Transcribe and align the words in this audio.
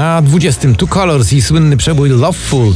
Na 0.00 0.22
20 0.22 0.74
Two 0.76 0.86
Colors 0.86 1.32
i 1.32 1.42
słynny 1.42 1.76
przebój 1.76 2.08
Loveful. 2.08 2.74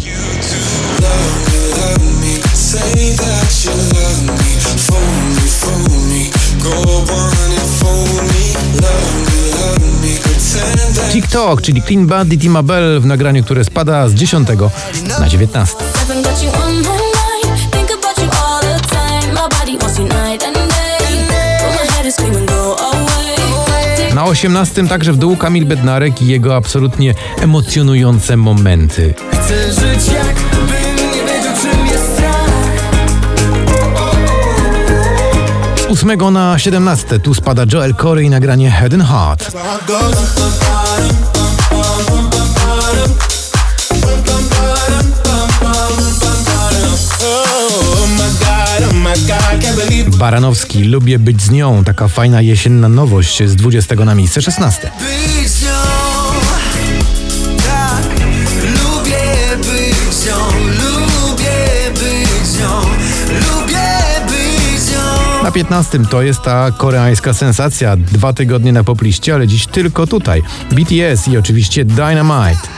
TikTok, 11.13 11.63
czyli 11.63 11.83
Clean 11.83 12.07
Bandit 12.07 12.45
i 12.45 12.49
Mabel 12.51 13.01
w 13.01 13.07
nagraniu, 13.07 13.45
które 13.45 13.65
spada 13.65 14.09
z 14.09 14.15
10 14.15 14.49
na 15.21 15.29
19. 15.29 15.75
Na 24.25 24.31
18 24.31 24.89
także 24.89 25.13
w 25.13 25.17
dół 25.17 25.37
Kamil 25.37 25.67
Bednarek 25.67 26.23
i 26.23 26.27
jego 26.27 26.57
absolutnie 26.57 27.15
emocjonujące 27.41 28.37
momenty. 28.37 29.15
Chcę 29.33 29.73
żyć 29.73 30.07
jakbym 30.07 30.97
nie 30.97 31.23
wiedział 31.23 31.55
czym 31.63 31.87
jest 31.87 32.13
strach 32.13 32.51
Z 35.77 35.87
8 35.91 36.33
na 36.33 36.59
17 36.59 37.19
tu 37.19 37.35
spada 37.35 37.65
Joel 37.73 37.95
Corey 37.95 38.25
i 38.25 38.31
nagranie 38.31 38.71
Head 38.71 38.95
and 38.95 39.05
Heart. 39.05 39.53
Baranowski, 50.19 50.85
lubię 50.85 51.19
być 51.19 51.43
z 51.43 51.51
nią. 51.51 51.85
Taka 51.85 52.09
fajna 52.09 52.43
jesienna 52.43 52.89
nowość 52.89 53.43
z 53.47 53.57
20 53.57 53.95
na 53.95 54.15
miejsce 54.15 54.43
16. 54.43 54.91
Być 55.01 55.49
z 55.51 55.63
nią 55.63 55.69
Tak, 57.57 58.05
lubię 58.63 59.57
być 59.57 60.15
z 60.15 60.27
nią 60.27 60.37
Lubię 60.67 61.91
być 61.95 62.47
z 62.49 62.61
nią 62.61 62.81
Lubię 63.29 63.89
być 64.27 64.81
z 64.81 64.91
nią 64.91 65.43
Na 65.43 65.51
15 65.51 65.99
to 66.11 66.23
jest 66.23 66.43
ta 66.43 66.71
koreańska 66.71 67.35
sensacja. 67.35 67.97
Dwa 67.97 68.33
tygodnie 68.33 68.73
na 68.73 68.85
popliście, 68.85 69.35
ale 69.35 69.47
dziś 69.47 69.67
tylko 69.67 70.07
tutaj. 70.07 70.43
BTS 70.71 71.29
i 71.29 71.39
oczywiście 71.39 71.85
Dynamite. 71.85 72.69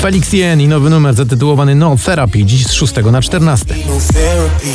Felix 0.00 0.32
Yen 0.32 0.60
i 0.60 0.68
nowy 0.68 0.90
numer 0.90 1.14
zatytułowany 1.14 1.74
No 1.74 1.96
Therapy, 2.04 2.44
dziś 2.44 2.66
z 2.66 2.72
6 2.72 2.94
na 3.12 3.22
14. 3.22 3.74
no 3.86 3.94
therapy. 4.12 4.68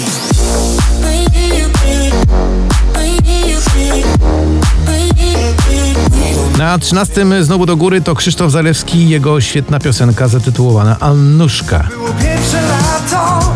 Na 6.58 6.80
13 6.80 7.44
znowu 7.44 7.66
do 7.66 7.78
góry 7.78 8.02
to 8.02 8.16
Krzysztof 8.16 8.52
Zalewski 8.52 8.98
i 8.98 9.10
jego 9.10 9.42
świetna 9.42 9.80
piosenka 9.80 10.28
zatytułowana 10.28 11.00
Annuszka. 11.00 11.88
Było 11.90 12.10
pierwsze 12.10 12.62
lato 12.62 13.54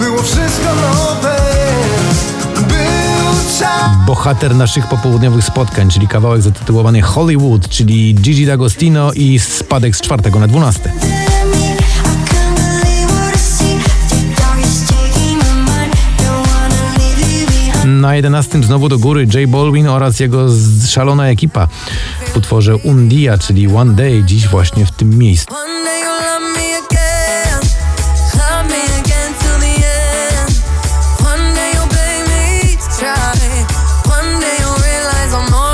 Było 0.00 0.22
wszystko 0.22 0.74
nowe 0.74 1.03
Bohater 4.06 4.54
naszych 4.54 4.86
popołudniowych 4.86 5.44
spotkań, 5.44 5.90
czyli 5.90 6.08
kawałek 6.08 6.42
zatytułowany 6.42 7.02
Hollywood, 7.02 7.68
czyli 7.68 8.14
Gigi 8.14 8.46
D'Agostino 8.46 9.12
i 9.14 9.38
spadek 9.38 9.96
z 9.96 10.00
4 10.00 10.30
na 10.40 10.46
12. 10.46 10.92
Na 17.84 18.14
11 18.14 18.62
znowu 18.62 18.88
do 18.88 18.98
góry 18.98 19.26
J 19.34 19.50
Balvin 19.50 19.88
oraz 19.88 20.20
jego 20.20 20.46
szalona 20.88 21.28
ekipa 21.28 21.68
w 22.32 22.36
utworze 22.36 22.76
Undia, 22.76 23.38
czyli 23.38 23.76
One 23.76 23.94
Day, 23.94 24.22
dziś 24.26 24.48
właśnie 24.48 24.86
w 24.86 24.90
tym 24.90 25.18
miejscu. 25.18 25.54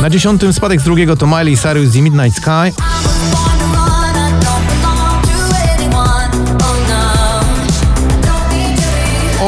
Na 0.02 0.10
10 0.10 0.42
spadek 0.52 0.80
z 0.80 0.84
drugiego 0.84 1.16
to 1.16 1.26
Miley 1.26 1.56
Cyrus 1.56 1.94
i 1.94 2.02
Midnight 2.02 2.36
Sky. 2.36 2.50
Oh 2.50 3.54
no. 3.72 3.80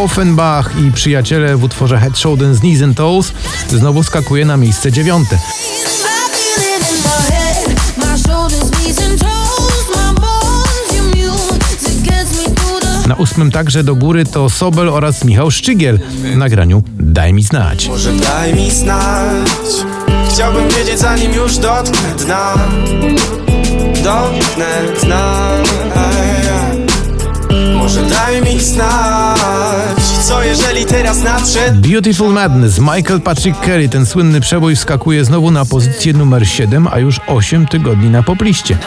Offenbach 0.02 0.70
i 0.78 0.92
przyjaciele 0.92 1.56
w 1.56 1.64
utworze 1.64 1.98
Head, 1.98 2.18
Shoulders, 2.18 2.60
Knees 2.60 2.82
and 2.82 2.96
Toes 2.96 3.32
znowu 3.68 4.02
skakuje 4.02 4.44
na 4.44 4.56
miejsce 4.56 4.92
dziewiąte. 4.92 5.38
Na 13.06 13.14
ósmym 13.14 13.50
także 13.50 13.84
do 13.84 13.94
góry 13.94 14.24
to 14.24 14.50
Sobel 14.50 14.88
oraz 14.88 15.24
Michał 15.24 15.50
Szczygiel 15.50 15.98
w 15.98 16.36
nagraniu 16.36 16.82
Daj 16.98 17.32
mi 17.32 17.42
znać. 17.42 17.88
Może 17.88 18.12
daj 18.12 18.54
mi 18.54 18.70
znać 18.70 19.51
Chciałbym 20.42 20.69
wiedzieć 20.69 20.98
zanim 20.98 21.32
już 21.32 21.58
dotknę 21.58 22.14
dna. 22.19 22.54
Dotknę 24.04 24.82
dna. 25.03 25.50
Może 27.75 28.03
daj 28.03 28.42
mi 28.42 28.60
znać 28.60 30.02
Co 30.25 30.42
jeżeli 30.42 30.86
teraz 30.86 31.22
nadszedł 31.22 31.81
Beautiful 31.81 32.32
Madness, 32.32 32.78
Michael 32.78 33.20
Patrick 33.20 33.60
Kelly, 33.60 33.88
ten 33.88 34.06
słynny 34.06 34.41
przebój 34.41 34.76
skakuje 34.76 35.25
znowu 35.25 35.50
na 35.50 35.64
pozycję 35.64 36.12
numer 36.12 36.48
7, 36.48 36.88
a 36.92 36.98
już 36.98 37.20
8 37.26 37.66
tygodni 37.66 38.10
na 38.10 38.22
popliście. 38.22 38.78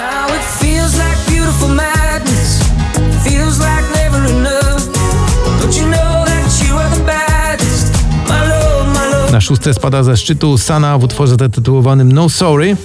Na 9.35 9.41
szóste 9.41 9.73
spada 9.73 10.03
ze 10.03 10.17
szczytu 10.17 10.57
Sana 10.57 10.97
w 10.97 11.03
utworze 11.03 11.35
zatytułowanym 11.39 12.11
No 12.11 12.29
Sorry. 12.29 12.77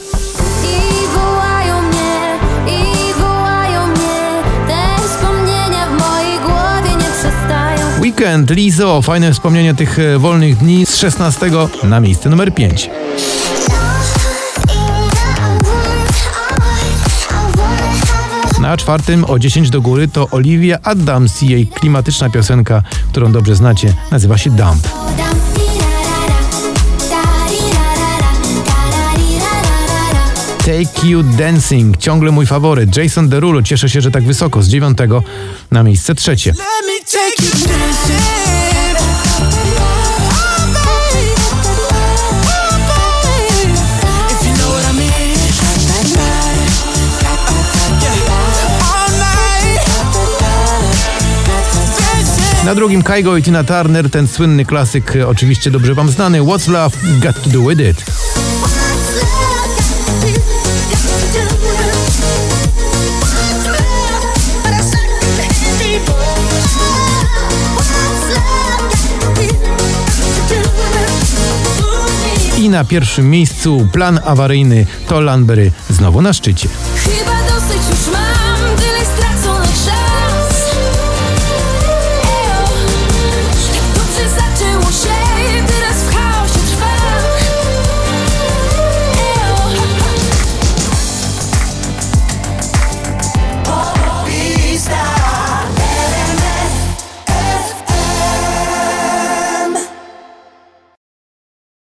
Weekend, 8.01 8.51
Lizo, 8.51 9.03
fajne 9.03 9.33
wspomnienie 9.33 9.75
tych 9.75 9.99
e, 9.99 10.19
wolnych 10.19 10.57
dni 10.57 10.87
z 10.87 10.97
16 10.97 11.51
na 11.83 12.01
miejsce 12.01 12.31
numer 12.31 12.55
5. 12.55 12.91
Na 18.61 18.77
czwartym 18.77 19.25
o 19.25 19.39
10 19.39 19.71
do 19.71 19.81
góry 19.81 20.09
to 20.09 20.29
Olivia 20.31 20.79
Adams 20.83 21.43
i 21.43 21.49
jej 21.49 21.67
klimatyczna 21.67 22.31
piosenka, 22.31 22.83
którą 23.11 23.33
dobrze 23.33 23.57
znacie, 23.57 23.95
nazywa 24.11 24.39
się 24.39 24.51
Dump. 24.51 24.89
Take 30.71 31.07
You 31.09 31.23
Dancing, 31.23 31.97
ciągle 31.97 32.31
mój 32.31 32.47
faworyt. 32.47 32.97
Jason 32.97 33.29
Derulo, 33.29 33.63
cieszę 33.63 33.89
się, 33.89 34.01
że 34.01 34.11
tak 34.11 34.25
wysoko, 34.25 34.63
z 34.63 34.69
9 34.69 34.99
na 35.71 35.83
miejsce 35.83 36.15
trzecie. 36.15 36.55
Na 52.65 52.75
drugim 52.75 53.03
Kaigo 53.03 53.37
i 53.37 53.43
Tina 53.43 53.65
Turner, 53.65 54.11
ten 54.11 54.29
słynny 54.29 54.65
klasyk, 54.65 55.15
oczywiście 55.27 55.71
dobrze 55.71 55.95
wam 55.95 56.09
znany, 56.09 56.41
What's 56.41 56.69
Love 56.69 56.97
Got 57.23 57.43
to 57.43 57.51
Do 57.51 57.69
With 57.69 57.81
It. 57.81 58.05
na 72.81 72.85
pierwszym 72.85 73.31
miejscu 73.31 73.89
plan 73.93 74.21
awaryjny 74.25 74.87
to 75.09 75.21
Lanbery 75.21 75.73
znowu 75.91 76.23
na 76.23 76.33
szczycie. 76.33 76.69